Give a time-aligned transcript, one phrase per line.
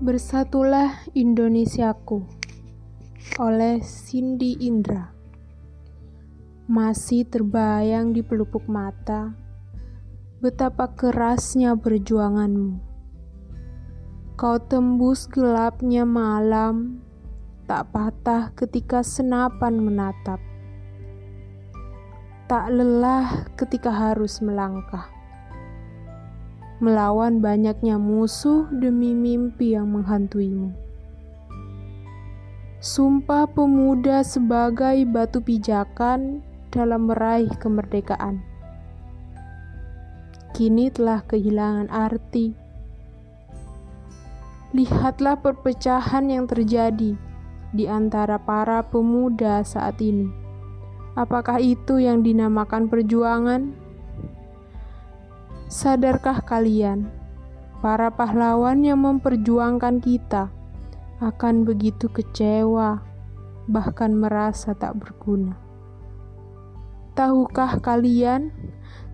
[0.00, 2.24] Bersatulah Indonesiaku
[3.36, 5.12] oleh Cindy Indra.
[6.66, 9.34] Masih terbayang di pelupuk mata
[10.40, 12.80] Betapa kerasnya perjuanganmu.
[14.40, 17.04] Kau tembus gelapnya malam
[17.68, 20.40] Tak patah ketika senapan menatap.
[22.48, 25.19] Tak lelah ketika harus melangkah
[26.80, 30.72] melawan banyaknya musuh demi mimpi yang menghantuimu.
[32.80, 36.40] Sumpah pemuda sebagai batu pijakan
[36.72, 38.40] dalam meraih kemerdekaan.
[40.56, 42.56] Kini telah kehilangan arti.
[44.72, 47.12] Lihatlah perpecahan yang terjadi
[47.76, 50.32] di antara para pemuda saat ini.
[51.20, 53.89] Apakah itu yang dinamakan perjuangan?
[55.70, 57.06] Sadarkah kalian,
[57.78, 60.50] para pahlawan yang memperjuangkan kita
[61.22, 62.98] akan begitu kecewa,
[63.70, 65.54] bahkan merasa tak berguna?
[67.14, 68.50] Tahukah kalian,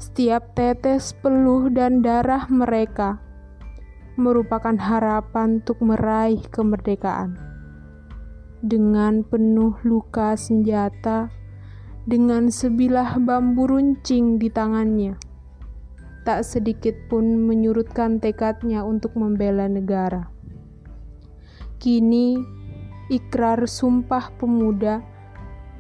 [0.01, 3.21] setiap tetes peluh dan darah mereka
[4.17, 7.37] merupakan harapan untuk meraih kemerdekaan.
[8.65, 11.29] Dengan penuh luka senjata,
[12.09, 15.26] dengan sebilah bambu runcing di tangannya
[16.27, 20.27] tak sedikit pun menyurutkan tekadnya untuk membela negara.
[21.79, 22.43] Kini,
[23.07, 25.07] ikrar sumpah pemuda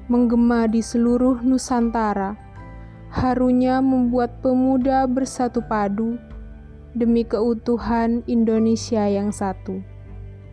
[0.06, 2.38] menggema di seluruh Nusantara,
[3.10, 6.14] harunya membuat pemuda bersatu padu
[6.94, 9.82] demi keutuhan Indonesia yang satu,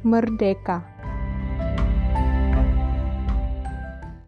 [0.01, 0.92] merdeka.